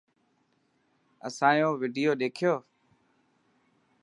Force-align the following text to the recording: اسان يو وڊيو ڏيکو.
اسان 1.27 1.53
يو 1.61 1.69
وڊيو 1.81 2.11
ڏيکو. 2.19 2.53